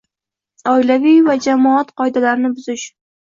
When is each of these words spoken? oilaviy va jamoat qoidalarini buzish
oilaviy 0.71 1.19
va 1.27 1.35
jamoat 1.47 1.93
qoidalarini 2.01 2.53
buzish 2.57 2.89